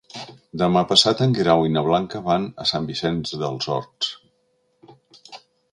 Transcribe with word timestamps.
Demà 0.61 0.81
passat 0.91 1.21
en 1.25 1.35
Guerau 1.39 1.67
i 1.67 1.73
na 1.75 1.83
Blanca 1.89 2.23
van 2.31 2.49
a 2.65 2.67
Sant 2.73 2.89
Vicenç 2.91 3.37
dels 3.45 3.71
Horts. 3.73 5.33